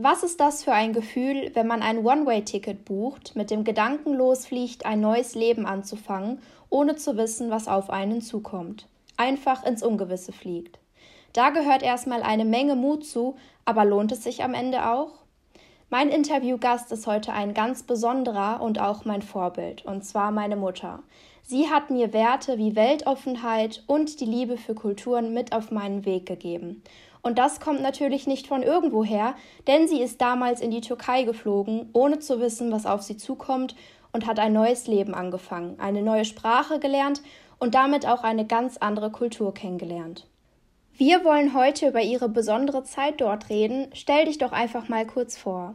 Was 0.00 0.22
ist 0.22 0.38
das 0.38 0.62
für 0.62 0.72
ein 0.72 0.92
Gefühl, 0.92 1.50
wenn 1.54 1.66
man 1.66 1.82
ein 1.82 2.06
One-Way-Ticket 2.06 2.84
bucht, 2.84 3.34
mit 3.34 3.50
dem 3.50 3.64
Gedanken 3.64 4.14
losfliegt, 4.14 4.86
ein 4.86 5.00
neues 5.00 5.34
Leben 5.34 5.66
anzufangen, 5.66 6.40
ohne 6.70 6.94
zu 6.94 7.16
wissen, 7.16 7.50
was 7.50 7.66
auf 7.66 7.90
einen 7.90 8.20
zukommt? 8.20 8.86
Einfach 9.16 9.64
ins 9.64 9.82
Ungewisse 9.82 10.30
fliegt. 10.30 10.78
Da 11.32 11.50
gehört 11.50 11.82
erstmal 11.82 12.22
eine 12.22 12.44
Menge 12.44 12.76
Mut 12.76 13.04
zu, 13.04 13.34
aber 13.64 13.84
lohnt 13.84 14.12
es 14.12 14.22
sich 14.22 14.44
am 14.44 14.54
Ende 14.54 14.88
auch? 14.88 15.14
Mein 15.90 16.10
Interviewgast 16.10 16.92
ist 16.92 17.08
heute 17.08 17.32
ein 17.32 17.52
ganz 17.52 17.82
besonderer 17.82 18.60
und 18.60 18.78
auch 18.78 19.04
mein 19.04 19.22
Vorbild, 19.22 19.84
und 19.84 20.04
zwar 20.04 20.30
meine 20.30 20.54
Mutter. 20.54 21.02
Sie 21.42 21.70
hat 21.70 21.90
mir 21.90 22.12
Werte 22.12 22.56
wie 22.56 22.76
Weltoffenheit 22.76 23.82
und 23.88 24.20
die 24.20 24.26
Liebe 24.26 24.58
für 24.58 24.76
Kulturen 24.76 25.34
mit 25.34 25.52
auf 25.52 25.72
meinen 25.72 26.04
Weg 26.04 26.26
gegeben. 26.26 26.84
Und 27.28 27.36
das 27.36 27.60
kommt 27.60 27.82
natürlich 27.82 28.26
nicht 28.26 28.46
von 28.46 28.62
irgendwoher, 28.62 29.34
denn 29.66 29.86
sie 29.86 30.00
ist 30.00 30.22
damals 30.22 30.62
in 30.62 30.70
die 30.70 30.80
Türkei 30.80 31.24
geflogen, 31.24 31.90
ohne 31.92 32.20
zu 32.20 32.40
wissen, 32.40 32.72
was 32.72 32.86
auf 32.86 33.02
sie 33.02 33.18
zukommt, 33.18 33.76
und 34.12 34.26
hat 34.26 34.38
ein 34.38 34.54
neues 34.54 34.86
Leben 34.86 35.12
angefangen, 35.12 35.78
eine 35.78 36.00
neue 36.00 36.24
Sprache 36.24 36.78
gelernt 36.78 37.20
und 37.58 37.74
damit 37.74 38.06
auch 38.06 38.24
eine 38.24 38.46
ganz 38.46 38.78
andere 38.78 39.10
Kultur 39.10 39.52
kennengelernt. 39.52 40.26
Wir 40.96 41.22
wollen 41.22 41.52
heute 41.52 41.88
über 41.88 42.00
ihre 42.00 42.30
besondere 42.30 42.82
Zeit 42.84 43.20
dort 43.20 43.50
reden. 43.50 43.88
Stell 43.92 44.24
dich 44.24 44.38
doch 44.38 44.52
einfach 44.52 44.88
mal 44.88 45.06
kurz 45.06 45.36
vor. 45.36 45.74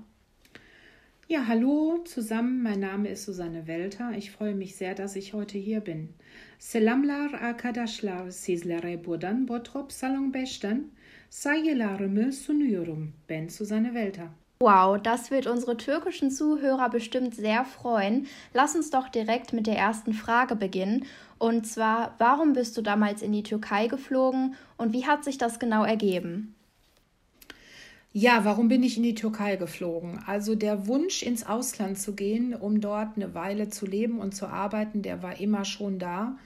Ja, 1.29 1.47
hallo 1.47 1.99
zusammen, 2.03 2.61
mein 2.61 2.81
Name 2.81 3.07
ist 3.07 3.23
Susanne 3.23 3.65
Welter. 3.65 4.11
Ich 4.11 4.31
freue 4.31 4.53
mich 4.53 4.75
sehr, 4.75 4.93
dass 4.93 5.15
ich 5.15 5.33
heute 5.33 5.57
hier 5.57 5.79
bin. 5.79 6.09
Selamlar 6.59 7.33
arkadaşlar 7.33 8.29
sizlere 8.29 9.05
buradan 9.05 9.47
Bottrop 9.47 9.91
Salon 9.91 10.33
Beş'ten 10.33 10.91
Saygılarımı 11.29 12.33
sunuyorum. 12.33 13.13
Ben 13.29 13.47
Susanne 13.47 13.87
Welter. 13.87 14.27
Wow, 14.59 15.09
das 15.09 15.29
wird 15.29 15.45
unsere 15.45 15.77
türkischen 15.77 16.29
Zuhörer 16.29 16.91
bestimmt 16.93 17.35
sehr 17.35 17.65
freuen. 17.65 18.27
Lass 18.53 18.75
uns 18.75 18.91
doch 18.91 19.09
direkt 19.09 19.53
mit 19.53 19.65
der 19.65 19.77
ersten 19.77 20.13
Frage 20.13 20.55
beginnen. 20.55 21.05
Und 21.39 21.65
zwar, 21.65 22.15
warum 22.19 22.53
bist 22.53 22.77
du 22.77 22.81
damals 22.81 23.21
in 23.21 23.31
die 23.31 23.43
Türkei 23.43 23.87
geflogen 23.87 24.55
und 24.77 24.93
wie 24.93 25.05
hat 25.05 25.23
sich 25.23 25.37
das 25.37 25.59
genau 25.59 25.85
ergeben? 25.85 26.55
Ja, 28.15 28.45
warum 28.45 28.67
bin 28.67 28.83
ich 28.83 28.95
in 28.97 29.01
die 29.01 29.15
Türkei 29.15 29.55
geflogen? 29.55 30.19
Also 30.27 30.53
der 30.53 30.85
Wunsch, 30.85 31.23
ins 31.23 31.47
Ausland 31.47 31.97
zu 31.97 32.13
gehen, 32.13 32.53
um 32.53 32.79
dort 32.79 33.15
eine 33.15 33.33
Weile 33.33 33.69
zu 33.69 33.87
leben 33.87 34.19
und 34.19 34.35
zu 34.35 34.45
arbeiten, 34.45 35.01
der 35.01 35.23
war 35.23 35.39
immer 35.39 35.65
schon 35.65 35.97
da. 35.97 36.37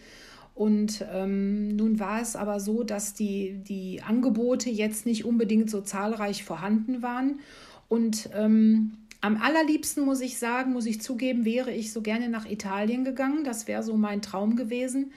Und 0.56 1.06
ähm, 1.12 1.76
nun 1.76 2.00
war 2.00 2.22
es 2.22 2.38
aber 2.38 2.62
so, 2.62 2.84
dass 2.84 3.16
die, 3.16 3.60
die 3.68 4.02
Angebote 4.02 4.70
jetzt 4.70 5.06
nicht 5.06 5.26
unbedingt 5.26 5.70
so 5.70 5.82
zahlreich 5.82 6.46
vorhanden 6.46 7.02
waren. 7.02 7.42
Und 7.90 8.30
ähm, 8.34 8.94
am 9.20 9.36
allerliebsten 9.36 10.06
muss 10.06 10.22
ich 10.22 10.40
sagen, 10.40 10.72
muss 10.72 10.86
ich 10.86 11.02
zugeben, 11.02 11.44
wäre 11.44 11.74
ich 11.74 11.92
so 11.92 12.02
gerne 12.02 12.30
nach 12.30 12.50
Italien 12.50 13.04
gegangen. 13.04 13.44
Das 13.44 13.68
wäre 13.68 13.84
so 13.84 13.98
mein 13.98 14.22
Traum 14.22 14.56
gewesen. 14.56 15.12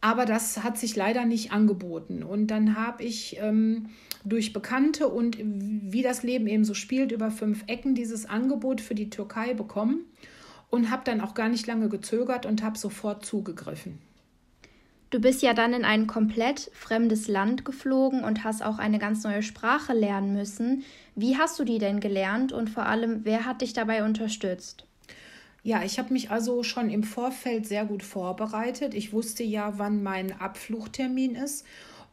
Aber 0.00 0.26
das 0.26 0.64
hat 0.64 0.76
sich 0.76 0.96
leider 0.96 1.24
nicht 1.24 1.52
angeboten. 1.52 2.24
Und 2.24 2.48
dann 2.48 2.76
habe 2.76 3.04
ich 3.04 3.38
ähm, 3.40 3.90
durch 4.24 4.52
Bekannte 4.52 5.08
und 5.08 5.36
wie 5.38 6.02
das 6.02 6.22
Leben 6.22 6.46
eben 6.46 6.64
so 6.64 6.74
spielt, 6.74 7.12
über 7.12 7.30
fünf 7.30 7.64
Ecken 7.66 7.94
dieses 7.94 8.26
Angebot 8.26 8.80
für 8.80 8.94
die 8.94 9.10
Türkei 9.10 9.54
bekommen 9.54 10.06
und 10.70 10.90
habe 10.90 11.02
dann 11.04 11.20
auch 11.20 11.34
gar 11.34 11.48
nicht 11.48 11.66
lange 11.66 11.88
gezögert 11.88 12.46
und 12.46 12.62
habe 12.62 12.78
sofort 12.78 13.24
zugegriffen. 13.24 13.98
Du 15.10 15.20
bist 15.20 15.42
ja 15.42 15.54
dann 15.54 15.74
in 15.74 15.84
ein 15.84 16.08
komplett 16.08 16.72
fremdes 16.74 17.28
Land 17.28 17.64
geflogen 17.64 18.24
und 18.24 18.42
hast 18.42 18.64
auch 18.64 18.78
eine 18.78 18.98
ganz 18.98 19.22
neue 19.22 19.44
Sprache 19.44 19.92
lernen 19.92 20.32
müssen. 20.32 20.82
Wie 21.14 21.36
hast 21.36 21.56
du 21.60 21.64
die 21.64 21.78
denn 21.78 22.00
gelernt 22.00 22.50
und 22.50 22.68
vor 22.68 22.86
allem, 22.86 23.20
wer 23.22 23.44
hat 23.44 23.60
dich 23.60 23.74
dabei 23.74 24.04
unterstützt? 24.04 24.86
Ja, 25.62 25.84
ich 25.84 25.98
habe 25.98 26.12
mich 26.12 26.30
also 26.30 26.64
schon 26.64 26.90
im 26.90 27.04
Vorfeld 27.04 27.66
sehr 27.66 27.84
gut 27.84 28.02
vorbereitet. 28.02 28.92
Ich 28.92 29.12
wusste 29.12 29.44
ja, 29.44 29.78
wann 29.78 30.02
mein 30.02 30.32
Abflugtermin 30.40 31.36
ist 31.36 31.64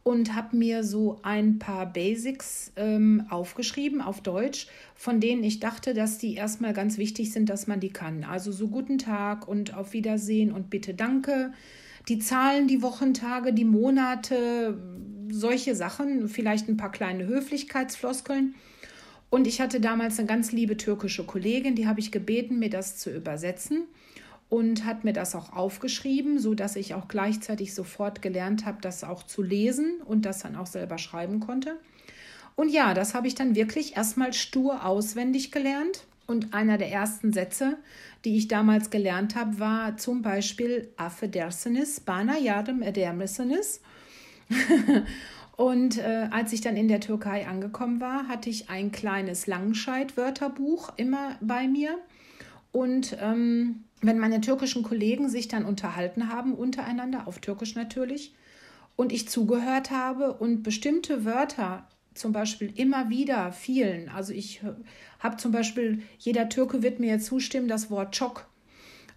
und 0.04 0.34
habe 0.34 0.56
mir 0.56 0.82
so 0.82 1.20
ein 1.22 1.58
paar 1.58 1.86
Basics 1.86 2.72
ähm, 2.76 3.26
aufgeschrieben 3.30 4.00
auf 4.00 4.20
Deutsch, 4.20 4.66
von 4.94 5.20
denen 5.20 5.44
ich 5.44 5.60
dachte, 5.60 5.94
dass 5.94 6.18
die 6.18 6.34
erstmal 6.34 6.72
ganz 6.72 6.98
wichtig 6.98 7.32
sind, 7.32 7.48
dass 7.48 7.66
man 7.66 7.78
die 7.78 7.92
kann. 7.92 8.24
Also 8.24 8.50
so 8.50 8.68
guten 8.68 8.98
Tag 8.98 9.46
und 9.46 9.74
auf 9.74 9.92
Wiedersehen 9.92 10.52
und 10.52 10.70
bitte 10.70 10.94
danke 10.94 11.52
die 12.08 12.18
Zahlen, 12.18 12.66
die 12.66 12.82
Wochentage, 12.82 13.52
die 13.52 13.64
Monate, 13.64 14.76
solche 15.30 15.76
Sachen, 15.76 16.28
vielleicht 16.28 16.68
ein 16.68 16.76
paar 16.76 16.90
kleine 16.90 17.26
Höflichkeitsfloskeln. 17.26 18.54
Und 19.30 19.46
ich 19.46 19.60
hatte 19.60 19.80
damals 19.80 20.18
eine 20.18 20.26
ganz 20.26 20.50
liebe 20.50 20.76
türkische 20.76 21.24
Kollegin, 21.24 21.76
die 21.76 21.86
habe 21.86 22.00
ich 22.00 22.10
gebeten, 22.10 22.58
mir 22.58 22.70
das 22.70 22.96
zu 22.96 23.10
übersetzen 23.10 23.84
und 24.52 24.84
hat 24.84 25.02
mir 25.02 25.14
das 25.14 25.34
auch 25.34 25.54
aufgeschrieben, 25.54 26.38
so 26.38 26.52
dass 26.52 26.76
ich 26.76 26.92
auch 26.92 27.08
gleichzeitig 27.08 27.74
sofort 27.74 28.20
gelernt 28.20 28.66
habe, 28.66 28.82
das 28.82 29.02
auch 29.02 29.22
zu 29.22 29.40
lesen 29.40 30.02
und 30.04 30.26
das 30.26 30.40
dann 30.40 30.56
auch 30.56 30.66
selber 30.66 30.98
schreiben 30.98 31.40
konnte. 31.40 31.78
Und 32.54 32.68
ja, 32.68 32.92
das 32.92 33.14
habe 33.14 33.26
ich 33.26 33.34
dann 33.34 33.54
wirklich 33.54 33.96
erstmal 33.96 34.34
stur 34.34 34.84
auswendig 34.84 35.52
gelernt. 35.52 36.04
Und 36.26 36.52
einer 36.52 36.76
der 36.76 36.92
ersten 36.92 37.32
Sätze, 37.32 37.78
die 38.26 38.36
ich 38.36 38.46
damals 38.46 38.90
gelernt 38.90 39.36
habe, 39.36 39.58
war 39.58 39.96
zum 39.96 40.20
Beispiel 40.20 40.90
Affedersenis, 40.98 42.00
Bana 42.00 42.36
Yardım 42.36 42.82
Edermesenis. 42.82 43.80
Und 45.56 45.96
äh, 45.96 46.28
als 46.30 46.52
ich 46.52 46.60
dann 46.60 46.76
in 46.76 46.88
der 46.88 47.00
Türkei 47.00 47.46
angekommen 47.46 48.02
war, 48.02 48.28
hatte 48.28 48.50
ich 48.50 48.68
ein 48.68 48.92
kleines 48.92 49.46
Langscheid-Wörterbuch 49.46 50.92
immer 50.98 51.38
bei 51.40 51.66
mir. 51.66 51.96
Und 52.70 53.16
ähm, 53.18 53.84
wenn 54.02 54.18
meine 54.18 54.40
türkischen 54.40 54.82
Kollegen 54.82 55.28
sich 55.28 55.48
dann 55.48 55.64
unterhalten 55.64 56.28
haben, 56.28 56.54
untereinander, 56.54 57.26
auf 57.26 57.38
Türkisch 57.38 57.74
natürlich, 57.74 58.34
und 58.96 59.12
ich 59.12 59.28
zugehört 59.28 59.90
habe 59.90 60.34
und 60.34 60.62
bestimmte 60.62 61.24
Wörter 61.24 61.88
zum 62.14 62.32
Beispiel 62.32 62.72
immer 62.76 63.08
wieder 63.08 63.52
fielen. 63.52 64.10
Also 64.10 64.34
ich 64.34 64.60
habe 65.18 65.38
zum 65.38 65.50
Beispiel, 65.50 66.02
jeder 66.18 66.48
Türke 66.48 66.82
wird 66.82 67.00
mir 67.00 67.18
zustimmen, 67.18 67.68
das 67.68 67.90
Wort 67.90 68.14
Çok 68.14 68.51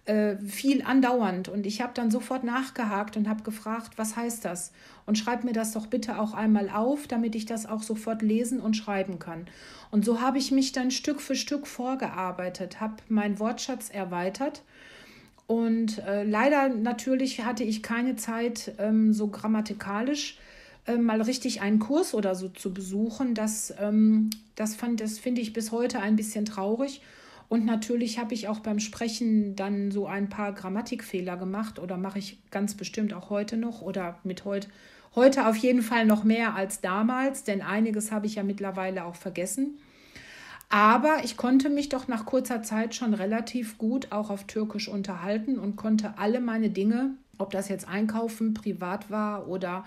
äh, 0.06 0.36
viel 0.38 0.82
andauernd. 0.82 1.48
Und 1.48 1.66
ich 1.66 1.80
habe 1.80 1.92
dann 1.94 2.10
sofort 2.10 2.44
nachgehakt 2.44 3.16
und 3.16 3.28
habe 3.28 3.42
gefragt, 3.42 3.92
was 3.96 4.16
heißt 4.16 4.44
das? 4.44 4.72
Und 5.04 5.18
schreib 5.18 5.44
mir 5.44 5.52
das 5.52 5.72
doch 5.72 5.86
bitte 5.86 6.18
auch 6.18 6.32
einmal 6.32 6.70
auf, 6.70 7.06
damit 7.06 7.34
ich 7.34 7.46
das 7.46 7.66
auch 7.66 7.82
sofort 7.82 8.22
lesen 8.22 8.60
und 8.60 8.76
schreiben 8.76 9.18
kann. 9.18 9.46
Und 9.90 10.04
so 10.04 10.20
habe 10.20 10.38
ich 10.38 10.52
mich 10.52 10.72
dann 10.72 10.90
Stück 10.90 11.20
für 11.20 11.34
Stück 11.34 11.66
vorgearbeitet, 11.66 12.80
habe 12.80 12.96
meinen 13.08 13.38
Wortschatz 13.38 13.90
erweitert. 13.90 14.62
Und 15.46 15.98
äh, 15.98 16.24
leider 16.24 16.68
natürlich 16.68 17.44
hatte 17.44 17.62
ich 17.64 17.82
keine 17.82 18.16
Zeit, 18.16 18.72
ähm, 18.78 19.12
so 19.12 19.28
grammatikalisch 19.28 20.38
äh, 20.86 20.96
mal 20.96 21.20
richtig 21.20 21.60
einen 21.60 21.78
Kurs 21.78 22.14
oder 22.14 22.34
so 22.34 22.48
zu 22.48 22.72
besuchen. 22.72 23.34
Das, 23.34 23.74
ähm, 23.80 24.30
das, 24.54 24.76
das 24.96 25.18
finde 25.18 25.40
ich 25.40 25.52
bis 25.52 25.72
heute 25.72 26.00
ein 26.00 26.16
bisschen 26.16 26.44
traurig. 26.44 27.00
Und 27.48 27.64
natürlich 27.64 28.18
habe 28.18 28.34
ich 28.34 28.48
auch 28.48 28.60
beim 28.60 28.80
Sprechen 28.80 29.54
dann 29.54 29.90
so 29.90 30.06
ein 30.06 30.28
paar 30.28 30.52
Grammatikfehler 30.52 31.36
gemacht 31.36 31.78
oder 31.78 31.96
mache 31.96 32.18
ich 32.18 32.38
ganz 32.50 32.74
bestimmt 32.74 33.14
auch 33.14 33.30
heute 33.30 33.56
noch 33.56 33.82
oder 33.82 34.18
mit 34.24 34.44
heute. 34.44 34.68
Heute 35.14 35.46
auf 35.46 35.56
jeden 35.56 35.80
Fall 35.80 36.04
noch 36.04 36.24
mehr 36.24 36.54
als 36.54 36.80
damals, 36.80 37.44
denn 37.44 37.62
einiges 37.62 38.12
habe 38.12 38.26
ich 38.26 38.34
ja 38.34 38.42
mittlerweile 38.42 39.04
auch 39.04 39.14
vergessen. 39.14 39.78
Aber 40.68 41.20
ich 41.24 41.36
konnte 41.36 41.70
mich 41.70 41.88
doch 41.88 42.08
nach 42.08 42.26
kurzer 42.26 42.62
Zeit 42.62 42.94
schon 42.94 43.14
relativ 43.14 43.78
gut 43.78 44.10
auch 44.10 44.30
auf 44.30 44.44
Türkisch 44.44 44.88
unterhalten 44.88 45.58
und 45.58 45.76
konnte 45.76 46.18
alle 46.18 46.40
meine 46.40 46.70
Dinge, 46.70 47.12
ob 47.38 47.50
das 47.52 47.68
jetzt 47.68 47.88
Einkaufen 47.88 48.52
privat 48.52 49.10
war 49.10 49.48
oder 49.48 49.84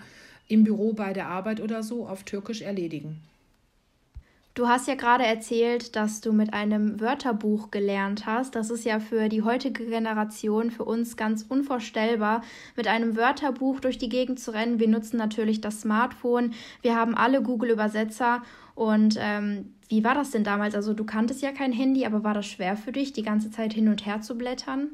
im 0.48 0.64
Büro 0.64 0.94
bei 0.94 1.12
der 1.12 1.28
Arbeit 1.28 1.60
oder 1.60 1.82
so 1.82 2.08
auf 2.08 2.24
Türkisch 2.24 2.62
erledigen. 2.62 3.20
Du 4.60 4.68
hast 4.68 4.86
ja 4.88 4.94
gerade 4.94 5.24
erzählt, 5.24 5.96
dass 5.96 6.20
du 6.20 6.34
mit 6.34 6.52
einem 6.52 7.00
Wörterbuch 7.00 7.70
gelernt 7.70 8.26
hast. 8.26 8.54
Das 8.54 8.68
ist 8.68 8.84
ja 8.84 9.00
für 9.00 9.30
die 9.30 9.40
heutige 9.40 9.86
Generation 9.86 10.70
für 10.70 10.84
uns 10.84 11.16
ganz 11.16 11.46
unvorstellbar, 11.48 12.42
mit 12.76 12.86
einem 12.86 13.16
Wörterbuch 13.16 13.80
durch 13.80 13.96
die 13.96 14.10
Gegend 14.10 14.38
zu 14.38 14.50
rennen. 14.50 14.78
Wir 14.78 14.88
nutzen 14.88 15.16
natürlich 15.16 15.62
das 15.62 15.80
Smartphone. 15.80 16.52
Wir 16.82 16.94
haben 16.94 17.14
alle 17.14 17.42
Google-Übersetzer. 17.42 18.42
Und 18.74 19.16
ähm, 19.18 19.72
wie 19.88 20.04
war 20.04 20.14
das 20.14 20.30
denn 20.30 20.44
damals? 20.44 20.74
Also 20.74 20.92
du 20.92 21.04
kanntest 21.04 21.40
ja 21.40 21.52
kein 21.52 21.72
Handy, 21.72 22.04
aber 22.04 22.22
war 22.22 22.34
das 22.34 22.44
schwer 22.44 22.76
für 22.76 22.92
dich, 22.92 23.14
die 23.14 23.22
ganze 23.22 23.50
Zeit 23.50 23.72
hin 23.72 23.88
und 23.88 24.04
her 24.04 24.20
zu 24.20 24.36
blättern? 24.36 24.88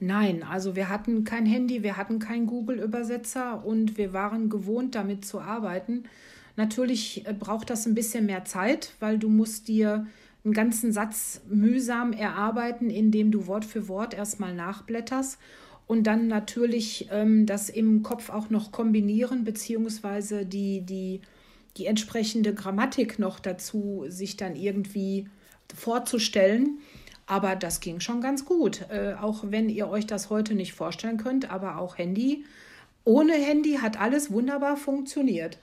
Nein, 0.00 0.42
also 0.42 0.76
wir 0.76 0.90
hatten 0.90 1.24
kein 1.24 1.46
Handy, 1.46 1.82
wir 1.82 1.96
hatten 1.96 2.18
keinen 2.18 2.46
Google-Übersetzer 2.46 3.64
und 3.64 3.96
wir 3.96 4.12
waren 4.12 4.50
gewohnt, 4.50 4.94
damit 4.94 5.24
zu 5.24 5.40
arbeiten. 5.40 6.04
Natürlich 6.56 7.26
äh, 7.26 7.32
braucht 7.32 7.70
das 7.70 7.86
ein 7.86 7.94
bisschen 7.94 8.26
mehr 8.26 8.44
Zeit, 8.44 8.94
weil 9.00 9.18
du 9.18 9.28
musst 9.28 9.68
dir 9.68 10.06
einen 10.44 10.54
ganzen 10.54 10.92
Satz 10.92 11.40
mühsam 11.48 12.12
erarbeiten, 12.12 12.90
indem 12.90 13.30
du 13.30 13.46
Wort 13.46 13.64
für 13.64 13.88
Wort 13.88 14.14
erstmal 14.14 14.54
nachblätterst 14.54 15.38
und 15.86 16.06
dann 16.06 16.28
natürlich 16.28 17.08
ähm, 17.10 17.46
das 17.46 17.68
im 17.68 18.02
Kopf 18.02 18.30
auch 18.30 18.50
noch 18.50 18.72
kombinieren, 18.72 19.44
beziehungsweise 19.44 20.46
die, 20.46 20.82
die 20.82 21.20
die 21.76 21.86
entsprechende 21.86 22.54
Grammatik 22.54 23.18
noch 23.18 23.38
dazu 23.38 24.04
sich 24.08 24.36
dann 24.36 24.56
irgendwie 24.56 25.28
vorzustellen. 25.74 26.78
Aber 27.26 27.56
das 27.56 27.80
ging 27.80 28.00
schon 28.00 28.20
ganz 28.20 28.44
gut. 28.44 28.86
Äh, 28.90 29.14
auch 29.20 29.44
wenn 29.48 29.68
ihr 29.68 29.88
euch 29.88 30.06
das 30.06 30.30
heute 30.30 30.54
nicht 30.54 30.74
vorstellen 30.74 31.16
könnt, 31.16 31.50
aber 31.50 31.78
auch 31.78 31.98
Handy. 31.98 32.44
Ohne 33.04 33.34
Handy 33.34 33.74
hat 33.74 34.00
alles 34.00 34.30
wunderbar 34.30 34.76
funktioniert. 34.76 35.58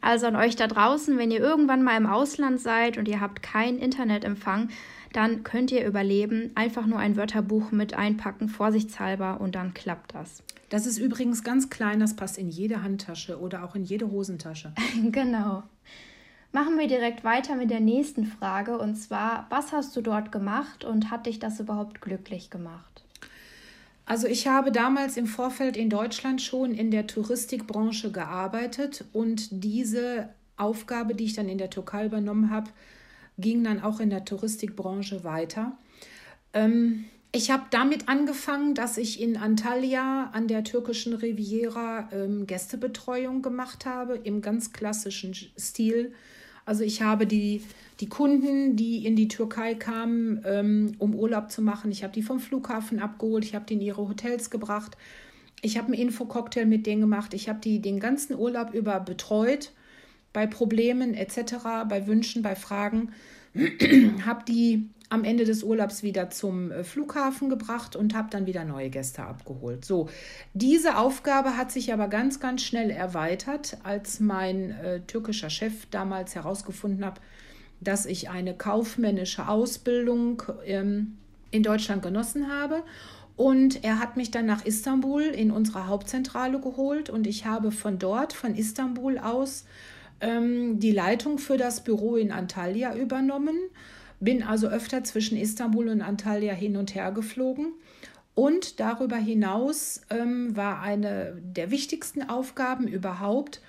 Also 0.00 0.26
an 0.26 0.36
euch 0.36 0.56
da 0.56 0.66
draußen, 0.66 1.18
wenn 1.18 1.30
ihr 1.30 1.40
irgendwann 1.40 1.82
mal 1.82 1.96
im 1.96 2.06
Ausland 2.06 2.60
seid 2.60 2.98
und 2.98 3.08
ihr 3.08 3.20
habt 3.20 3.42
keinen 3.42 3.78
Internetempfang, 3.78 4.68
dann 5.12 5.42
könnt 5.44 5.72
ihr 5.72 5.86
überleben. 5.86 6.50
Einfach 6.54 6.86
nur 6.86 6.98
ein 6.98 7.16
Wörterbuch 7.16 7.72
mit 7.72 7.94
einpacken, 7.94 8.48
vorsichtshalber, 8.48 9.40
und 9.40 9.54
dann 9.54 9.74
klappt 9.74 10.14
das. 10.14 10.42
Das 10.68 10.84
ist 10.84 10.98
übrigens 10.98 11.44
ganz 11.44 11.70
klein, 11.70 12.00
das 12.00 12.16
passt 12.16 12.38
in 12.38 12.48
jede 12.48 12.82
Handtasche 12.82 13.40
oder 13.40 13.64
auch 13.64 13.74
in 13.74 13.84
jede 13.84 14.10
Hosentasche. 14.10 14.72
genau. 15.10 15.62
Machen 16.52 16.78
wir 16.78 16.88
direkt 16.88 17.24
weiter 17.24 17.54
mit 17.54 17.70
der 17.70 17.80
nächsten 17.80 18.24
Frage 18.24 18.78
und 18.78 18.96
zwar, 18.96 19.46
was 19.50 19.72
hast 19.72 19.94
du 19.96 20.00
dort 20.00 20.32
gemacht 20.32 20.84
und 20.84 21.10
hat 21.10 21.26
dich 21.26 21.38
das 21.38 21.60
überhaupt 21.60 22.00
glücklich 22.00 22.50
gemacht? 22.50 23.05
Also 24.06 24.28
ich 24.28 24.46
habe 24.46 24.70
damals 24.70 25.16
im 25.16 25.26
Vorfeld 25.26 25.76
in 25.76 25.90
Deutschland 25.90 26.40
schon 26.40 26.72
in 26.72 26.92
der 26.92 27.08
Touristikbranche 27.08 28.12
gearbeitet 28.12 29.04
und 29.12 29.48
diese 29.50 30.28
Aufgabe, 30.56 31.14
die 31.14 31.24
ich 31.24 31.34
dann 31.34 31.48
in 31.48 31.58
der 31.58 31.70
Türkei 31.70 32.06
übernommen 32.06 32.50
habe, 32.50 32.70
ging 33.36 33.64
dann 33.64 33.82
auch 33.82 33.98
in 33.98 34.08
der 34.08 34.24
Touristikbranche 34.24 35.24
weiter. 35.24 35.76
Ähm, 36.54 37.06
ich 37.32 37.50
habe 37.50 37.64
damit 37.70 38.08
angefangen, 38.08 38.74
dass 38.74 38.96
ich 38.96 39.20
in 39.20 39.36
Antalya 39.36 40.30
an 40.32 40.46
der 40.46 40.62
türkischen 40.62 41.12
Riviera 41.12 42.08
ähm, 42.12 42.46
Gästebetreuung 42.46 43.42
gemacht 43.42 43.86
habe, 43.86 44.14
im 44.14 44.40
ganz 44.40 44.72
klassischen 44.72 45.34
Stil. 45.58 46.14
Also 46.66 46.82
ich 46.82 47.00
habe 47.00 47.26
die, 47.26 47.62
die 48.00 48.08
Kunden, 48.08 48.76
die 48.76 49.06
in 49.06 49.16
die 49.16 49.28
Türkei 49.28 49.74
kamen, 49.74 50.42
ähm, 50.44 50.92
um 50.98 51.14
Urlaub 51.14 51.50
zu 51.50 51.62
machen, 51.62 51.92
ich 51.92 52.02
habe 52.02 52.12
die 52.12 52.22
vom 52.22 52.40
Flughafen 52.40 52.98
abgeholt, 52.98 53.44
ich 53.44 53.54
habe 53.54 53.64
die 53.64 53.74
in 53.74 53.80
ihre 53.80 54.08
Hotels 54.08 54.50
gebracht, 54.50 54.96
ich 55.62 55.78
habe 55.78 55.86
einen 55.86 55.94
Infococktail 56.02 56.66
mit 56.66 56.84
denen 56.84 57.00
gemacht, 57.00 57.32
ich 57.34 57.48
habe 57.48 57.60
die 57.60 57.80
den 57.80 58.00
ganzen 58.00 58.36
Urlaub 58.36 58.74
über 58.74 58.98
betreut, 59.00 59.72
bei 60.32 60.46
Problemen 60.46 61.14
etc., 61.14 61.54
bei 61.88 62.06
Wünschen, 62.08 62.42
bei 62.42 62.56
Fragen, 62.56 63.12
habe 64.26 64.44
die 64.46 64.88
am 65.08 65.24
Ende 65.24 65.44
des 65.44 65.62
Urlaubs 65.62 66.02
wieder 66.02 66.30
zum 66.30 66.70
äh, 66.72 66.84
Flughafen 66.84 67.48
gebracht 67.48 67.96
und 67.96 68.14
habe 68.14 68.28
dann 68.30 68.46
wieder 68.46 68.64
neue 68.64 68.90
Gäste 68.90 69.22
abgeholt. 69.22 69.84
So, 69.84 70.08
diese 70.54 70.98
Aufgabe 70.98 71.56
hat 71.56 71.70
sich 71.70 71.92
aber 71.92 72.08
ganz, 72.08 72.40
ganz 72.40 72.62
schnell 72.62 72.90
erweitert, 72.90 73.78
als 73.84 74.20
mein 74.20 74.70
äh, 74.70 75.00
türkischer 75.00 75.50
Chef 75.50 75.86
damals 75.90 76.34
herausgefunden 76.34 77.04
hat, 77.04 77.20
dass 77.80 78.06
ich 78.06 78.30
eine 78.30 78.54
kaufmännische 78.54 79.48
Ausbildung 79.48 80.42
ähm, 80.64 81.18
in 81.50 81.62
Deutschland 81.62 82.02
genossen 82.02 82.50
habe. 82.50 82.82
Und 83.36 83.84
er 83.84 84.00
hat 84.00 84.16
mich 84.16 84.30
dann 84.30 84.46
nach 84.46 84.64
Istanbul 84.64 85.22
in 85.22 85.50
unsere 85.50 85.86
Hauptzentrale 85.86 86.58
geholt 86.58 87.10
und 87.10 87.26
ich 87.26 87.44
habe 87.44 87.70
von 87.70 87.98
dort, 87.98 88.32
von 88.32 88.54
Istanbul 88.54 89.18
aus, 89.18 89.66
ähm, 90.20 90.80
die 90.80 90.92
Leitung 90.92 91.38
für 91.38 91.56
das 91.56 91.82
Büro 91.84 92.16
in 92.16 92.32
Antalya 92.32 92.96
übernommen 92.96 93.56
bin 94.20 94.42
also 94.42 94.68
öfter 94.68 95.04
zwischen 95.04 95.36
Istanbul 95.36 95.88
und 95.88 96.02
Antalya 96.02 96.54
hin 96.54 96.76
und 96.76 96.94
her 96.94 97.12
geflogen. 97.12 97.72
Und 98.34 98.80
darüber 98.80 99.16
hinaus 99.16 100.02
ähm, 100.10 100.54
war 100.56 100.82
eine 100.82 101.40
der 101.40 101.70
wichtigsten 101.70 102.28
Aufgaben 102.28 102.86
überhaupt, 102.86 103.60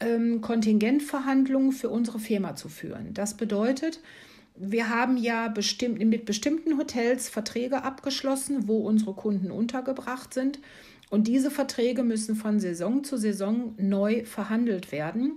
ähm, 0.00 0.40
Kontingentverhandlungen 0.40 1.72
für 1.72 1.90
unsere 1.90 2.18
Firma 2.18 2.56
zu 2.56 2.68
führen. 2.68 3.12
Das 3.12 3.34
bedeutet, 3.34 4.00
wir 4.56 4.88
haben 4.88 5.16
ja 5.16 5.48
bestimmt, 5.48 5.98
mit 5.98 6.24
bestimmten 6.24 6.78
Hotels 6.78 7.28
Verträge 7.28 7.82
abgeschlossen, 7.84 8.66
wo 8.66 8.78
unsere 8.78 9.12
Kunden 9.12 9.50
untergebracht 9.50 10.32
sind. 10.32 10.58
Und 11.10 11.26
diese 11.26 11.50
Verträge 11.50 12.02
müssen 12.02 12.34
von 12.34 12.60
Saison 12.60 13.04
zu 13.04 13.16
Saison 13.16 13.74
neu 13.78 14.24
verhandelt 14.24 14.90
werden. 14.92 15.32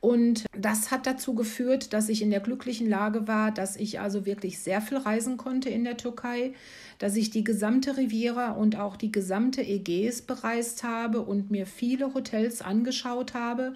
Und 0.00 0.46
das 0.56 0.90
hat 0.90 1.06
dazu 1.06 1.34
geführt, 1.34 1.92
dass 1.92 2.08
ich 2.08 2.22
in 2.22 2.30
der 2.30 2.40
glücklichen 2.40 2.88
Lage 2.88 3.28
war, 3.28 3.52
dass 3.52 3.76
ich 3.76 4.00
also 4.00 4.24
wirklich 4.24 4.58
sehr 4.58 4.80
viel 4.80 4.96
reisen 4.96 5.36
konnte 5.36 5.68
in 5.68 5.84
der 5.84 5.98
Türkei, 5.98 6.54
dass 6.98 7.16
ich 7.16 7.28
die 7.28 7.44
gesamte 7.44 7.98
Riviera 7.98 8.52
und 8.52 8.78
auch 8.78 8.96
die 8.96 9.12
gesamte 9.12 9.60
Ägäis 9.60 10.22
bereist 10.22 10.84
habe 10.84 11.20
und 11.20 11.50
mir 11.50 11.66
viele 11.66 12.14
Hotels 12.14 12.62
angeschaut 12.62 13.34
habe, 13.34 13.74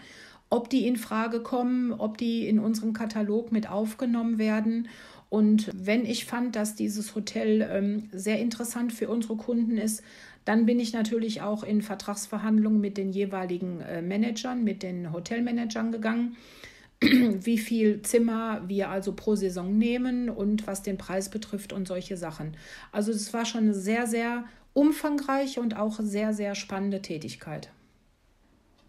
ob 0.50 0.70
die 0.70 0.86
in 0.86 0.96
Frage 0.96 1.40
kommen, 1.40 1.92
ob 1.92 2.18
die 2.18 2.46
in 2.46 2.58
unserem 2.58 2.92
Katalog 2.92 3.52
mit 3.52 3.68
aufgenommen 3.68 4.38
werden. 4.38 4.88
Und 5.28 5.70
wenn 5.74 6.04
ich 6.04 6.26
fand, 6.26 6.54
dass 6.54 6.76
dieses 6.76 7.14
Hotel 7.14 7.68
ähm, 7.70 8.08
sehr 8.12 8.38
interessant 8.38 8.92
für 8.92 9.08
unsere 9.08 9.36
Kunden 9.36 9.78
ist, 9.78 10.02
dann 10.44 10.66
bin 10.66 10.78
ich 10.78 10.92
natürlich 10.92 11.40
auch 11.40 11.64
in 11.64 11.82
Vertragsverhandlungen 11.82 12.80
mit 12.80 12.96
den 12.96 13.10
jeweiligen 13.10 13.80
äh, 13.80 14.02
Managern, 14.02 14.62
mit 14.62 14.82
den 14.82 15.12
Hotelmanagern 15.12 15.90
gegangen, 15.90 16.36
wie 17.00 17.58
viel 17.58 18.02
Zimmer 18.02 18.62
wir 18.68 18.90
also 18.90 19.12
pro 19.12 19.34
Saison 19.34 19.76
nehmen 19.76 20.28
und 20.28 20.66
was 20.66 20.82
den 20.82 20.98
Preis 20.98 21.30
betrifft 21.30 21.72
und 21.72 21.88
solche 21.88 22.16
Sachen. 22.16 22.56
Also 22.92 23.10
es 23.10 23.32
war 23.32 23.46
schon 23.46 23.64
eine 23.64 23.74
sehr, 23.74 24.06
sehr 24.06 24.44
umfangreiche 24.74 25.60
und 25.60 25.76
auch 25.76 25.98
sehr, 26.00 26.34
sehr 26.34 26.54
spannende 26.54 27.00
Tätigkeit. 27.00 27.70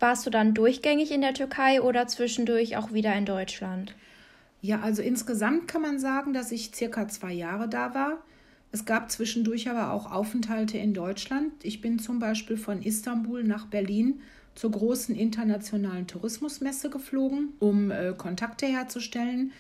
Warst 0.06 0.28
du 0.28 0.30
dann 0.30 0.54
durchgängig 0.54 1.10
in 1.10 1.22
der 1.22 1.34
Türkei 1.34 1.82
oder 1.82 2.06
zwischendurch 2.06 2.78
auch 2.78 2.94
wieder 2.94 3.16
in 3.16 3.26
Deutschland? 3.26 3.96
Ja, 4.62 4.82
also 4.82 5.02
insgesamt 5.02 5.68
kann 5.68 5.82
man 5.82 5.98
sagen, 5.98 6.32
dass 6.32 6.52
ich 6.52 6.76
circa 6.76 7.08
zwei 7.08 7.34
Jahre 7.34 7.68
da 7.68 7.96
war. 7.96 8.20
Es 8.72 8.86
gab 8.86 9.10
zwischendurch 9.10 9.68
aber 9.68 9.92
auch 9.92 10.12
Aufenthalte 10.12 10.78
in 10.78 10.94
Deutschland. 10.94 11.54
Ich 11.64 11.82
bin 11.82 11.98
zum 11.98 12.20
Beispiel 12.20 12.56
von 12.56 12.84
Istanbul 12.84 13.44
nach 13.44 13.66
Berlin 13.66 14.22
zur 14.54 14.70
großen 14.70 15.16
internationalen 15.16 16.06
Tourismusmesse 16.06 16.92
geflogen, 16.92 17.54
um 17.58 17.90
äh, 17.90 18.14
Kontakte 18.16 18.68
herzustellen 18.68 19.54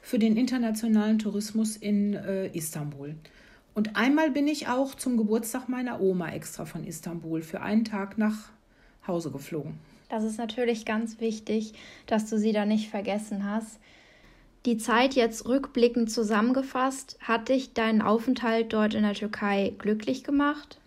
für 0.00 0.18
den 0.18 0.38
internationalen 0.38 1.18
Tourismus 1.18 1.76
in 1.76 2.14
äh, 2.14 2.46
Istanbul. 2.56 3.16
Und 3.74 3.96
einmal 3.96 4.30
bin 4.30 4.48
ich 4.48 4.66
auch 4.66 4.94
zum 4.94 5.18
Geburtstag 5.18 5.68
meiner 5.68 6.00
Oma 6.00 6.30
extra 6.30 6.64
von 6.64 6.84
Istanbul 6.84 7.42
für 7.42 7.60
einen 7.60 7.84
Tag 7.84 8.16
nach 8.16 8.48
Hause 9.06 9.30
geflogen. 9.30 9.89
Das 10.10 10.24
ist 10.24 10.38
natürlich 10.38 10.84
ganz 10.84 11.20
wichtig, 11.20 11.72
dass 12.06 12.28
du 12.28 12.36
sie 12.36 12.52
da 12.52 12.66
nicht 12.66 12.90
vergessen 12.90 13.48
hast. 13.48 13.78
Die 14.66 14.76
Zeit 14.76 15.14
jetzt 15.14 15.46
rückblickend 15.46 16.10
zusammengefasst, 16.10 17.16
hat 17.20 17.48
dich 17.48 17.74
dein 17.74 18.02
Aufenthalt 18.02 18.72
dort 18.72 18.92
in 18.94 19.04
der 19.04 19.14
Türkei 19.14 19.72
glücklich 19.78 20.24
gemacht? 20.24 20.80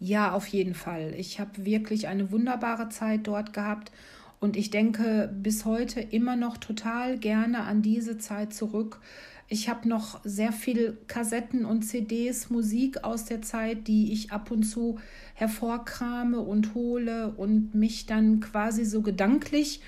Ja, 0.00 0.32
auf 0.32 0.48
jeden 0.48 0.74
Fall. 0.74 1.14
Ich 1.16 1.38
habe 1.38 1.64
wirklich 1.64 2.08
eine 2.08 2.32
wunderbare 2.32 2.88
Zeit 2.88 3.28
dort 3.28 3.52
gehabt 3.52 3.92
und 4.40 4.56
ich 4.56 4.70
denke 4.70 5.32
bis 5.32 5.64
heute 5.64 6.00
immer 6.00 6.34
noch 6.34 6.56
total 6.56 7.16
gerne 7.16 7.60
an 7.60 7.80
diese 7.80 8.18
Zeit 8.18 8.52
zurück. 8.52 9.00
Ich 9.50 9.70
habe 9.70 9.88
noch 9.88 10.20
sehr 10.24 10.52
viel 10.52 10.98
Kassetten 11.06 11.64
und 11.64 11.82
CDs, 11.82 12.50
Musik 12.50 13.02
aus 13.02 13.24
der 13.24 13.40
Zeit, 13.40 13.88
die 13.88 14.12
ich 14.12 14.30
ab 14.30 14.50
und 14.50 14.64
zu 14.64 14.98
hervorkrame 15.34 16.40
und 16.40 16.74
hole 16.74 17.32
und 17.34 17.74
mich 17.74 18.04
dann 18.04 18.40
quasi 18.40 18.84
so 18.84 19.00
gedanklich 19.00 19.80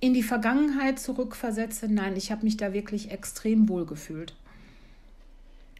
in 0.00 0.14
die 0.14 0.24
Vergangenheit 0.24 0.98
zurückversetze, 0.98 1.86
nein, 1.88 2.16
ich 2.16 2.32
habe 2.32 2.44
mich 2.44 2.56
da 2.56 2.72
wirklich 2.72 3.12
extrem 3.12 3.68
wohl 3.68 3.86
gefühlt. 3.86 4.34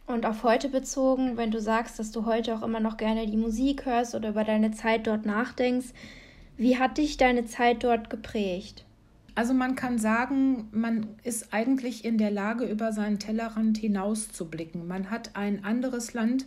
Und 0.07 0.25
auf 0.25 0.43
heute 0.43 0.69
bezogen, 0.69 1.35
wenn 1.35 1.51
du 1.51 1.59
sagst, 1.59 1.99
dass 1.99 2.11
du 2.11 2.25
heute 2.25 2.55
auch 2.55 2.63
immer 2.63 2.79
noch 2.79 2.95
gerne 2.95 3.27
die 3.27 3.37
Musik 3.37 3.85
hörst 3.85 4.15
oder 4.15 4.29
über 4.29 4.45
deine 4.45 4.71
Zeit 4.71 5.07
dort 5.07 5.25
nachdenkst, 5.25 5.87
wie 6.57 6.77
hat 6.77 6.97
dich 6.97 7.17
deine 7.17 7.45
Zeit 7.45 7.83
dort 7.83 8.09
geprägt? 8.09 8.85
Also 9.35 9.53
man 9.53 9.75
kann 9.75 9.99
sagen, 9.99 10.69
man 10.71 11.07
ist 11.23 11.53
eigentlich 11.53 12.05
in 12.05 12.17
der 12.17 12.31
Lage, 12.31 12.65
über 12.65 12.93
seinen 12.93 13.19
Tellerrand 13.19 13.77
hinaus 13.77 14.31
zu 14.31 14.49
blicken. 14.49 14.87
Man 14.87 15.11
hat 15.11 15.35
ein 15.35 15.63
anderes 15.63 16.13
Land, 16.13 16.45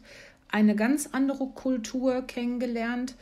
eine 0.51 0.75
ganz 0.75 1.11
andere 1.13 1.49
Kultur 1.49 2.23
kennengelernt 2.23 3.15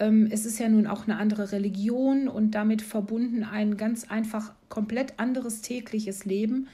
ähm, 0.00 0.28
es 0.30 0.46
ist 0.46 0.58
ja 0.58 0.68
nun 0.68 0.86
auch 0.88 1.04
eine 1.06 1.18
andere 1.18 1.52
Religion 1.52 2.26
und 2.26 2.52
damit 2.52 2.82
verbunden 2.82 3.44
ein 3.44 3.76
ganz 3.76 4.10
einfach 4.10 4.52
komplett 4.68 5.20
anderes 5.20 5.60
tägliches 5.60 6.24
Leben 6.24 6.66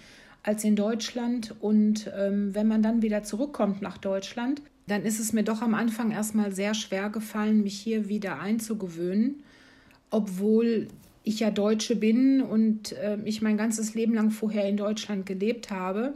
als 0.42 0.64
in 0.64 0.76
Deutschland. 0.76 1.54
Und 1.60 2.10
ähm, 2.16 2.54
wenn 2.54 2.68
man 2.68 2.82
dann 2.82 3.02
wieder 3.02 3.24
zurückkommt 3.24 3.82
nach 3.82 3.98
Deutschland, 3.98 4.62
dann 4.86 5.02
ist 5.02 5.18
es 5.18 5.32
mir 5.32 5.42
doch 5.42 5.60
am 5.60 5.74
Anfang 5.74 6.12
erstmal 6.12 6.54
sehr 6.54 6.72
schwer 6.72 7.10
gefallen, 7.10 7.64
mich 7.64 7.76
hier 7.76 8.08
wieder 8.08 8.38
einzugewöhnen, 8.38 9.42
obwohl 10.10 10.86
ich 11.26 11.40
ja 11.40 11.50
Deutsche 11.50 11.96
bin 11.96 12.40
und 12.40 12.92
äh, 12.92 13.18
ich 13.24 13.42
mein 13.42 13.56
ganzes 13.56 13.94
Leben 13.94 14.14
lang 14.14 14.30
vorher 14.30 14.68
in 14.68 14.76
Deutschland 14.76 15.26
gelebt 15.26 15.70
habe. 15.70 16.14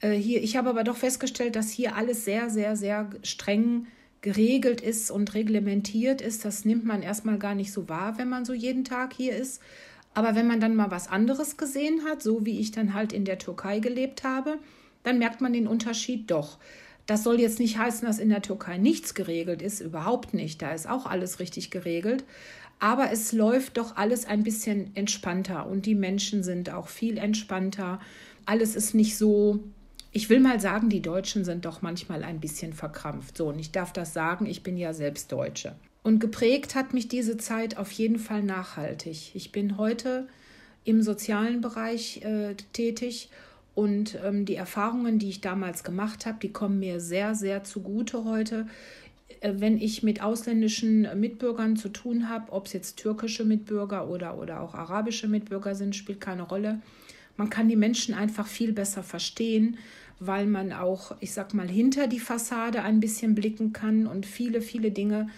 Äh, 0.00 0.12
hier, 0.12 0.42
ich 0.42 0.56
habe 0.56 0.68
aber 0.68 0.84
doch 0.84 0.96
festgestellt, 0.96 1.56
dass 1.56 1.70
hier 1.70 1.96
alles 1.96 2.26
sehr, 2.26 2.50
sehr, 2.50 2.76
sehr 2.76 3.08
streng 3.22 3.86
geregelt 4.20 4.82
ist 4.82 5.10
und 5.10 5.32
reglementiert 5.34 6.20
ist, 6.20 6.44
das 6.44 6.66
nimmt 6.66 6.84
man 6.84 7.00
erstmal 7.00 7.38
gar 7.38 7.54
nicht 7.54 7.72
so 7.72 7.88
wahr, 7.88 8.18
wenn 8.18 8.28
man 8.28 8.44
so 8.44 8.52
jeden 8.52 8.84
Tag 8.84 9.14
hier 9.14 9.34
ist. 9.34 9.62
Aber 10.12 10.34
wenn 10.34 10.46
man 10.46 10.60
dann 10.60 10.76
mal 10.76 10.90
was 10.90 11.08
anderes 11.08 11.56
gesehen 11.56 12.04
hat, 12.04 12.22
so 12.22 12.44
wie 12.44 12.60
ich 12.60 12.72
dann 12.72 12.92
halt 12.92 13.14
in 13.14 13.24
der 13.24 13.38
Türkei 13.38 13.78
gelebt 13.78 14.22
habe, 14.22 14.58
dann 15.02 15.18
merkt 15.18 15.40
man 15.40 15.54
den 15.54 15.66
Unterschied 15.66 16.30
doch. 16.30 16.58
Das 17.06 17.22
soll 17.22 17.40
jetzt 17.40 17.60
nicht 17.60 17.78
heißen, 17.78 18.06
dass 18.06 18.18
in 18.18 18.28
der 18.28 18.42
Türkei 18.42 18.76
nichts 18.76 19.14
geregelt 19.14 19.62
ist, 19.62 19.80
überhaupt 19.80 20.34
nicht. 20.34 20.60
Da 20.60 20.72
ist 20.72 20.88
auch 20.88 21.06
alles 21.06 21.38
richtig 21.38 21.70
geregelt. 21.70 22.24
Aber 22.78 23.10
es 23.10 23.32
läuft 23.32 23.78
doch 23.78 23.96
alles 23.96 24.26
ein 24.26 24.42
bisschen 24.42 24.94
entspannter 24.94 25.66
und 25.66 25.86
die 25.86 25.94
Menschen 25.94 26.42
sind 26.42 26.70
auch 26.70 26.88
viel 26.88 27.16
entspannter. 27.16 28.00
Alles 28.44 28.76
ist 28.76 28.94
nicht 28.94 29.16
so, 29.16 29.60
ich 30.12 30.28
will 30.28 30.40
mal 30.40 30.60
sagen, 30.60 30.88
die 30.88 31.02
Deutschen 31.02 31.44
sind 31.44 31.64
doch 31.64 31.80
manchmal 31.80 32.22
ein 32.22 32.40
bisschen 32.40 32.72
verkrampft. 32.72 33.38
So, 33.38 33.48
und 33.48 33.58
ich 33.58 33.72
darf 33.72 33.92
das 33.92 34.12
sagen, 34.12 34.46
ich 34.46 34.62
bin 34.62 34.76
ja 34.76 34.92
selbst 34.92 35.32
Deutsche. 35.32 35.74
Und 36.02 36.20
geprägt 36.20 36.74
hat 36.74 36.94
mich 36.94 37.08
diese 37.08 37.36
Zeit 37.36 37.78
auf 37.78 37.90
jeden 37.90 38.18
Fall 38.18 38.42
nachhaltig. 38.42 39.34
Ich 39.34 39.52
bin 39.52 39.76
heute 39.78 40.28
im 40.84 41.02
sozialen 41.02 41.60
Bereich 41.60 42.22
äh, 42.22 42.54
tätig 42.72 43.30
und 43.74 44.16
ähm, 44.24 44.46
die 44.46 44.54
Erfahrungen, 44.54 45.18
die 45.18 45.28
ich 45.28 45.40
damals 45.40 45.84
gemacht 45.84 46.24
habe, 46.24 46.38
die 46.40 46.52
kommen 46.52 46.78
mir 46.78 47.00
sehr, 47.00 47.34
sehr 47.34 47.64
zugute 47.64 48.24
heute. 48.24 48.66
Äh, 49.40 49.54
wenn 49.56 49.78
ich 49.78 50.02
mit 50.02 50.22
ausländischen 50.22 51.08
Mitbürgern 51.18 51.76
zu 51.76 51.88
tun 51.88 52.28
habe, 52.28 52.52
ob 52.52 52.66
es 52.66 52.72
jetzt 52.72 52.96
türkische 52.96 53.44
Mitbürger 53.44 54.08
oder, 54.08 54.38
oder 54.38 54.60
auch 54.60 54.74
arabische 54.74 55.28
Mitbürger 55.28 55.74
sind, 55.74 55.96
spielt 55.96 56.20
keine 56.20 56.42
Rolle. 56.42 56.80
Man 57.36 57.50
kann 57.50 57.68
die 57.68 57.76
Menschen 57.76 58.14
einfach 58.14 58.46
viel 58.46 58.72
besser 58.72 59.02
verstehen, 59.02 59.78
weil 60.18 60.46
man 60.46 60.72
auch, 60.72 61.14
ich 61.20 61.32
sag 61.32 61.52
mal, 61.52 61.68
hinter 61.68 62.06
die 62.06 62.20
Fassade 62.20 62.82
ein 62.82 63.00
bisschen 63.00 63.34
blicken 63.34 63.72
kann 63.72 64.06
und 64.06 64.24
viele, 64.24 64.62
viele 64.62 64.90
Dinge 64.90 65.28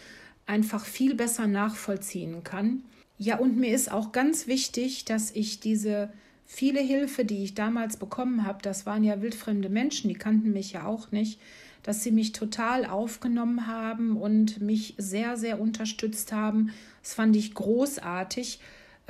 einfach 0.47 0.85
viel 0.85 1.15
besser 1.15 1.47
nachvollziehen 1.49 2.45
kann. 2.45 2.83
Ja, 3.19 3.39
und 3.39 3.57
mir 3.57 3.75
ist 3.75 3.91
auch 3.91 4.13
ganz 4.13 4.47
wichtig, 4.47 5.05
dass 5.05 5.33
ich 5.33 5.59
diese 5.59 6.13
viele 6.47 6.81
Hilfe, 6.81 7.25
die 7.25 7.43
ich 7.43 7.55
damals 7.55 7.97
bekommen 7.97 8.47
habe, 8.47 8.63
das 8.63 8.87
waren 8.87 9.03
ja 9.03 9.21
wildfremde 9.21 9.69
Menschen, 9.69 10.09
die 10.09 10.15
kannten 10.15 10.53
mich 10.53 10.73
ja 10.73 10.87
auch 10.87 11.11
nicht, 11.11 11.41
dass 11.89 12.03
sie 12.03 12.11
mich 12.11 12.33
total 12.33 12.85
aufgenommen 12.85 13.67
haben 13.67 14.19
und 14.19 14.61
mich 14.61 14.93
sehr, 14.99 15.39
sehr 15.39 15.59
unterstützt 15.59 16.33
haben. 16.33 16.75
Das 17.03 17.15
fand 17.15 17.35
ich 17.35 17.55
großartig. 17.55 18.61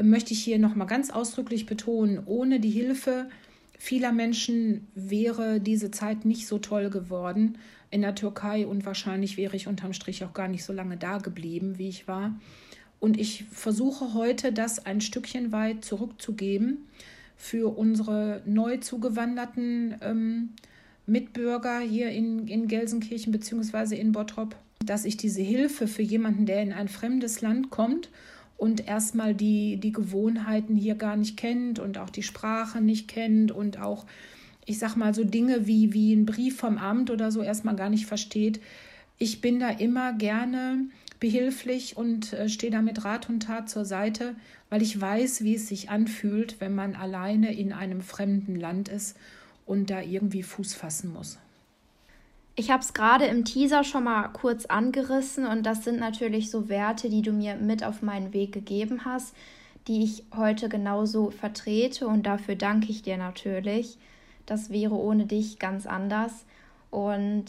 Möchte 0.00 0.32
ich 0.32 0.44
hier 0.44 0.60
nochmal 0.60 0.86
ganz 0.86 1.10
ausdrücklich 1.10 1.66
betonen, 1.66 2.22
ohne 2.24 2.60
die 2.60 2.70
Hilfe 2.70 3.30
vieler 3.80 4.12
Menschen 4.12 4.86
wäre 4.94 5.58
diese 5.58 5.90
Zeit 5.90 6.24
nicht 6.24 6.46
so 6.46 6.58
toll 6.58 6.88
geworden 6.88 7.58
in 7.90 8.02
der 8.02 8.14
Türkei 8.14 8.64
und 8.64 8.86
wahrscheinlich 8.86 9.36
wäre 9.36 9.56
ich 9.56 9.66
unterm 9.66 9.92
Strich 9.92 10.22
auch 10.22 10.32
gar 10.32 10.46
nicht 10.46 10.62
so 10.62 10.72
lange 10.72 10.96
da 10.96 11.18
geblieben, 11.18 11.78
wie 11.78 11.88
ich 11.88 12.06
war. 12.06 12.38
Und 13.00 13.18
ich 13.18 13.42
versuche 13.50 14.14
heute, 14.14 14.52
das 14.52 14.86
ein 14.86 15.00
Stückchen 15.00 15.50
weit 15.50 15.84
zurückzugeben 15.84 16.86
für 17.36 17.76
unsere 17.76 18.40
neu 18.46 18.76
zugewanderten 18.76 19.96
ähm, 20.00 20.50
Mitbürger 21.08 21.80
hier 21.80 22.10
in, 22.10 22.46
in 22.46 22.68
Gelsenkirchen 22.68 23.32
bzw. 23.32 23.96
in 23.96 24.12
Bottrop, 24.12 24.56
dass 24.84 25.04
ich 25.04 25.16
diese 25.16 25.42
Hilfe 25.42 25.88
für 25.88 26.02
jemanden, 26.02 26.46
der 26.46 26.62
in 26.62 26.72
ein 26.72 26.88
fremdes 26.88 27.40
Land 27.40 27.70
kommt 27.70 28.10
und 28.56 28.86
erstmal 28.86 29.34
die, 29.34 29.78
die 29.78 29.92
Gewohnheiten 29.92 30.76
hier 30.76 30.94
gar 30.94 31.16
nicht 31.16 31.36
kennt 31.36 31.78
und 31.78 31.98
auch 31.98 32.10
die 32.10 32.22
Sprache 32.22 32.80
nicht 32.80 33.08
kennt 33.08 33.52
und 33.52 33.80
auch 33.80 34.06
ich 34.68 34.78
sag 34.78 34.96
mal, 34.96 35.14
so 35.14 35.24
Dinge 35.24 35.66
wie, 35.66 35.94
wie 35.94 36.12
ein 36.12 36.26
Brief 36.26 36.58
vom 36.58 36.76
Amt 36.76 37.10
oder 37.10 37.32
so 37.32 37.42
erstmal 37.42 37.74
gar 37.74 37.88
nicht 37.88 38.04
versteht. 38.04 38.60
Ich 39.16 39.40
bin 39.40 39.60
da 39.60 39.70
immer 39.70 40.12
gerne 40.12 40.84
behilflich 41.20 41.96
und 41.96 42.34
äh, 42.34 42.50
stehe 42.50 42.70
da 42.70 42.82
mit 42.82 43.02
Rat 43.02 43.30
und 43.30 43.44
Tat 43.44 43.70
zur 43.70 43.86
Seite, 43.86 44.36
weil 44.68 44.82
ich 44.82 45.00
weiß, 45.00 45.42
wie 45.42 45.54
es 45.54 45.68
sich 45.68 45.88
anfühlt, 45.88 46.60
wenn 46.60 46.74
man 46.74 46.96
alleine 46.96 47.54
in 47.54 47.72
einem 47.72 48.02
fremden 48.02 48.56
Land 48.56 48.90
ist 48.90 49.16
und 49.68 49.90
da 49.90 50.00
irgendwie 50.00 50.42
Fuß 50.42 50.74
fassen 50.74 51.12
muss. 51.12 51.38
Ich 52.56 52.72
habe 52.72 52.82
es 52.82 52.92
gerade 52.92 53.26
im 53.26 53.44
Teaser 53.44 53.84
schon 53.84 54.04
mal 54.04 54.26
kurz 54.28 54.66
angerissen 54.66 55.46
und 55.46 55.64
das 55.64 55.84
sind 55.84 56.00
natürlich 56.00 56.50
so 56.50 56.68
Werte, 56.68 57.08
die 57.08 57.22
du 57.22 57.30
mir 57.30 57.54
mit 57.54 57.84
auf 57.84 58.02
meinen 58.02 58.32
Weg 58.32 58.50
gegeben 58.52 59.04
hast, 59.04 59.32
die 59.86 60.02
ich 60.02 60.24
heute 60.36 60.68
genauso 60.68 61.30
vertrete 61.30 62.08
und 62.08 62.24
dafür 62.24 62.56
danke 62.56 62.90
ich 62.90 63.02
dir 63.02 63.16
natürlich. 63.16 63.96
Das 64.44 64.70
wäre 64.70 64.94
ohne 64.94 65.26
dich 65.26 65.58
ganz 65.58 65.86
anders. 65.86 66.32
Und 66.90 67.44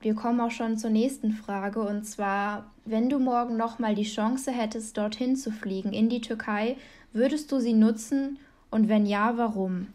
wir 0.00 0.14
kommen 0.14 0.40
auch 0.40 0.50
schon 0.50 0.76
zur 0.78 0.90
nächsten 0.90 1.32
Frage. 1.32 1.80
Und 1.80 2.04
zwar, 2.04 2.70
wenn 2.84 3.08
du 3.08 3.18
morgen 3.18 3.56
nochmal 3.56 3.94
die 3.94 4.04
Chance 4.04 4.52
hättest, 4.52 4.96
dorthin 4.96 5.34
zu 5.34 5.50
fliegen, 5.50 5.92
in 5.92 6.08
die 6.08 6.20
Türkei, 6.20 6.76
würdest 7.12 7.50
du 7.50 7.58
sie 7.58 7.72
nutzen? 7.72 8.38
Und 8.70 8.88
wenn 8.88 9.06
ja, 9.06 9.36
warum? 9.36 9.88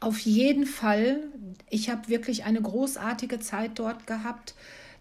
Auf 0.00 0.18
jeden 0.20 0.64
Fall. 0.64 1.20
Ich 1.68 1.90
habe 1.90 2.08
wirklich 2.08 2.44
eine 2.44 2.62
großartige 2.62 3.38
Zeit 3.38 3.72
dort 3.78 4.06
gehabt. 4.06 4.54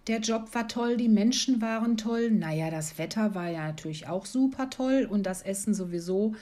Der 0.07 0.19
Job 0.19 0.53
war 0.53 0.67
toll, 0.67 0.97
die 0.97 1.07
Menschen 1.07 1.61
waren 1.61 1.95
toll. 1.95 2.31
Naja, 2.31 2.69
das 2.69 2.97
Wetter 2.97 3.33
war 3.33 3.49
ja 3.49 3.67
natürlich 3.67 4.07
auch 4.07 4.25
super 4.25 4.69
toll 4.69 5.07
und 5.09 5.23
das 5.23 5.41
Essen 5.41 5.73
sowieso. 5.73 6.35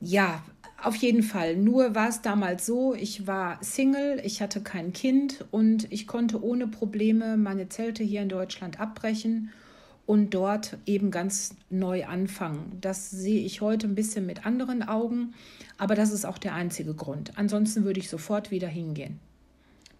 Ja, 0.00 0.42
auf 0.82 0.96
jeden 0.96 1.22
Fall. 1.22 1.56
Nur 1.56 1.94
war 1.94 2.08
es 2.08 2.22
damals 2.22 2.66
so, 2.66 2.94
ich 2.94 3.26
war 3.26 3.58
Single, 3.62 4.20
ich 4.24 4.40
hatte 4.40 4.62
kein 4.62 4.92
Kind 4.92 5.44
und 5.50 5.90
ich 5.92 6.06
konnte 6.06 6.42
ohne 6.42 6.66
Probleme 6.66 7.36
meine 7.36 7.68
Zelte 7.68 8.02
hier 8.02 8.22
in 8.22 8.28
Deutschland 8.28 8.80
abbrechen 8.80 9.50
und 10.06 10.30
dort 10.34 10.76
eben 10.86 11.10
ganz 11.10 11.54
neu 11.70 12.04
anfangen. 12.04 12.78
Das 12.80 13.10
sehe 13.10 13.40
ich 13.40 13.60
heute 13.60 13.86
ein 13.86 13.94
bisschen 13.94 14.26
mit 14.26 14.46
anderen 14.46 14.82
Augen, 14.82 15.34
aber 15.78 15.94
das 15.94 16.12
ist 16.12 16.24
auch 16.24 16.38
der 16.38 16.54
einzige 16.54 16.94
Grund. 16.94 17.32
Ansonsten 17.36 17.84
würde 17.84 18.00
ich 18.00 18.10
sofort 18.10 18.50
wieder 18.50 18.68
hingehen. 18.68 19.18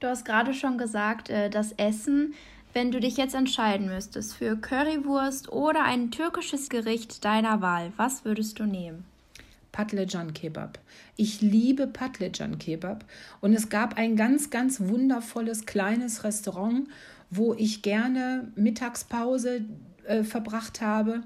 Du 0.01 0.09
hast 0.09 0.25
gerade 0.25 0.53
schon 0.53 0.77
gesagt, 0.77 1.31
äh, 1.31 1.49
das 1.49 1.73
Essen. 1.73 2.35
Wenn 2.75 2.91
du 2.91 2.99
dich 2.99 3.17
jetzt 3.17 3.37
entscheiden 3.37 3.87
müsstest 3.87 4.35
für 4.35 4.57
Currywurst 4.57 5.51
oder 5.53 5.85
ein 5.85 6.11
türkisches 6.11 6.69
Gericht 6.69 7.25
deiner 7.25 7.61
Wahl, 7.61 7.93
was 7.97 8.25
würdest 8.25 8.59
du 8.59 8.65
nehmen? 8.65 9.05
Patlıcan 9.71 10.35
Kebab. 10.35 10.79
Ich 11.17 11.41
liebe 11.41 11.87
Patlıcan 11.87 12.59
Kebab 12.59 13.05
und 13.41 13.55
es 13.55 13.69
gab 13.69 13.97
ein 13.97 14.17
ganz, 14.17 14.51
ganz 14.51 14.81
wundervolles 14.81 15.67
kleines 15.67 16.25
Restaurant, 16.25 16.89
wo 17.31 17.55
ich 17.55 17.83
gerne 17.83 18.53
Mittagspause 18.57 19.65
äh, 20.07 20.25
verbracht 20.25 20.81
habe, 20.81 21.23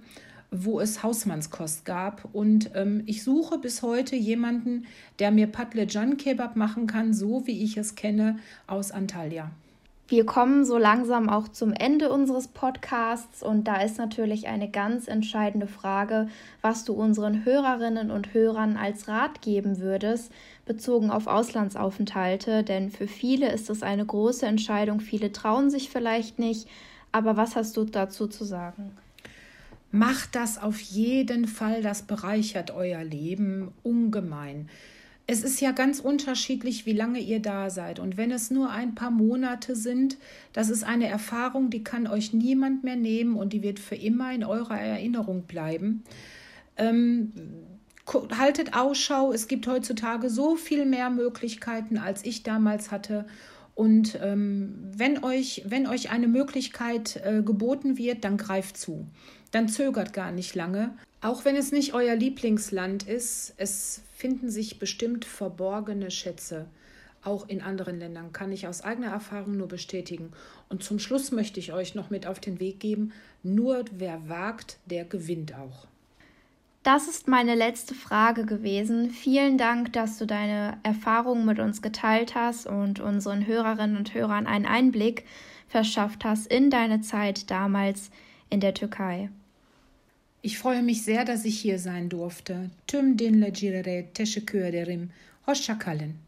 wo 0.51 0.81
es 0.81 1.03
Hausmannskost 1.03 1.85
gab. 1.85 2.29
Und 2.33 2.71
ähm, 2.75 3.03
ich 3.07 3.23
suche 3.23 3.59
bis 3.59 3.83
heute 3.83 4.17
jemanden, 4.17 4.87
der 5.19 5.31
mir 5.31 5.47
Patlıcan 5.47 6.17
Kebab 6.17 6.57
machen 6.57 6.87
kann, 6.87 7.13
so 7.13 7.47
wie 7.47 7.63
ich 7.63 7.77
es 7.77 7.95
kenne 7.95 8.39
aus 8.67 8.91
Antalya. 8.91 9.51
Wir 10.11 10.25
kommen 10.25 10.65
so 10.65 10.79
langsam 10.79 11.29
auch 11.29 11.49
zum 11.49 11.75
Ende 11.75 12.11
unseres 12.11 12.49
Podcasts 12.49 13.43
und 13.43 13.65
da 13.69 13.83
ist 13.83 13.99
natürlich 13.99 14.49
eine 14.49 14.71
ganz 14.71 15.07
entscheidende 15.07 15.67
Frage, 15.67 16.29
was 16.63 16.87
du 16.87 16.95
unseren 16.95 17.45
Hörerinnen 17.45 18.11
und 18.11 18.33
Hörern 18.33 18.79
als 18.79 19.07
Rat 19.07 19.43
geben 19.43 19.81
würdest, 19.81 20.33
bezogen 20.65 21.11
auf 21.11 21.27
Auslandsaufenthalte, 21.27 22.65
denn 22.65 22.89
für 22.91 23.07
viele 23.07 23.53
ist 23.53 23.69
es 23.69 23.83
eine 23.83 24.07
große 24.07 24.47
Entscheidung, 24.47 25.01
viele 25.01 25.31
trauen 25.31 25.69
sich 25.69 25.91
vielleicht 25.91 26.39
nicht, 26.39 26.69
aber 27.13 27.37
was 27.37 27.57
hast 27.57 27.77
du 27.77 27.85
dazu 27.85 28.27
zu 28.27 28.45
sagen? 28.45 28.93
Macht 29.91 30.35
das 30.35 30.59
auf 30.59 30.81
jeden 30.81 31.47
Fall, 31.47 31.83
das 31.83 32.03
bereichert 32.03 32.71
euer 32.71 33.03
Leben 33.05 33.73
ungemein 33.83 34.69
es 35.31 35.45
ist 35.45 35.61
ja 35.61 35.73
ganz 35.73 36.01
unterschiedlich, 36.01 36.87
wie 36.87 36.95
lange 36.95 37.21
ihr 37.21 37.41
da 37.41 37.69
seid. 37.69 37.99
Und 38.01 38.17
wenn 38.17 38.31
es 38.31 38.51
nur 38.51 38.71
ein 38.71 38.95
paar 38.95 39.11
Monate 39.11 39.77
sind, 39.77 40.17
das 40.55 40.71
ist 40.71 40.85
eine 40.85 41.07
Erfahrung, 41.07 41.69
die 41.69 41.85
kann 41.85 42.07
euch 42.07 42.33
niemand 42.33 42.83
mehr 42.83 42.97
nehmen 42.97 43.37
und 43.37 43.53
die 43.53 43.63
wird 43.63 43.79
für 43.79 43.95
immer 43.95 44.33
in 44.33 44.43
eurer 44.43 44.81
Erinnerung 44.81 45.43
bleiben. 45.43 46.03
Ähm, 46.79 47.33
haltet 48.39 48.75
Ausschau. 48.75 49.31
Es 49.31 49.49
gibt 49.49 49.67
heutzutage 49.67 50.31
so 50.31 50.57
viel 50.57 50.87
mehr 50.87 51.11
Möglichkeiten, 51.11 51.99
als 51.99 52.25
ich 52.25 52.43
damals 52.43 52.91
hatte. 52.91 53.27
Und 53.79 54.19
ähm, 54.21 54.75
wenn, 54.93 55.23
euch, 55.23 55.63
wenn 55.65 55.87
euch 55.87 56.11
eine 56.11 56.27
Möglichkeit 56.27 57.23
äh, 57.25 57.43
geboten 57.43 57.97
wird, 57.97 58.25
dann 58.25 58.37
greift 58.37 58.77
zu. 58.77 59.07
Dann 59.53 59.69
zögert 59.69 60.13
gar 60.13 60.33
nicht 60.33 60.57
lange. 60.57 60.97
Auch 61.21 61.45
wenn 61.45 61.55
es 61.55 61.71
nicht 61.71 61.95
euer 61.95 62.17
Lieblingsland 62.17 63.05
ist, 63.05 63.55
es 63.57 64.03
finden 64.17 64.51
sich 64.51 64.81
bestimmt 64.81 65.25
verborgene 65.25 66.11
Schätze. 66.11 66.67
Auch 67.23 67.49
in 67.49 67.63
anderen 67.63 68.01
Ländern 68.01 68.33
kann 68.33 68.51
ich 68.51 68.67
aus 68.67 68.81
eigener 68.81 69.13
Erfahrung 69.13 69.57
nur 69.57 69.69
bestätigen. 69.69 70.33
Und 70.69 70.83
zum 70.83 70.99
Schluss 70.99 71.31
möchte 71.31 71.61
ich 71.61 71.73
euch 71.73 71.95
noch 71.95 72.11
mit 72.11 72.27
auf 72.27 72.41
den 72.41 72.59
Weg 72.59 72.81
geben, 72.81 73.13
nur 73.45 73.85
wer 73.97 74.29
wagt, 74.29 74.79
der 74.87 75.05
gewinnt 75.05 75.55
auch. 75.55 75.87
Das 76.89 77.07
ist 77.07 77.29
meine 77.29 77.55
letzte 77.55 77.95
Frage 77.95 78.47
gewesen. 78.47 79.11
Vielen 79.11 79.59
Dank, 79.59 79.93
dass 79.93 80.17
du 80.17 80.25
deine 80.25 80.79
Erfahrungen 80.83 81.45
mit 81.45 81.59
uns 81.59 81.83
geteilt 81.83 82.35
hast 82.35 82.67
und 82.67 82.99
unseren 82.99 83.47
Hörerinnen 83.47 83.99
und 83.99 84.15
Hörern 84.15 84.47
einen 84.47 84.65
Einblick 84.65 85.27
verschafft 85.69 86.25
hast 86.25 86.47
in 86.47 86.71
deine 86.71 87.03
Zeit 87.03 87.51
damals 87.51 88.11
in 88.49 88.61
der 88.61 88.73
Türkei. 88.73 89.29
Ich 90.41 90.59
freue 90.59 90.83
mich 90.83 91.03
sehr, 91.03 91.27
dass 91.27 91.45
ich 91.45 91.61
hier 91.61 91.79
sein 91.79 92.09
durfte. 92.09 92.71
Tüm 92.87 93.19
dinle 93.19 93.51
girere 93.51 94.07
teşekkür 94.15 94.65
ederim. 94.65 95.11
Hoşça 95.47 95.79
kalın. 95.79 96.28